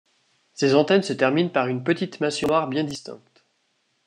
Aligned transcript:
Ses 0.55 0.73
antennes 0.73 1.03
se 1.03 1.13
terminent 1.13 1.49
par 1.51 1.67
une 1.67 1.83
petite 1.83 2.21
massue 2.21 2.47
noire 2.47 2.67
bien 2.67 2.83
distincte. 2.83 3.45